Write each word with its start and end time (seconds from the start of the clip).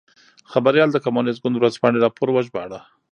خبریال 0.51 0.89
د 0.91 0.97
کمونېست 1.05 1.39
ګوند 1.43 1.55
ورځپاڼې 1.59 2.01
راپور 2.05 2.27
وژباړه. 2.31 2.79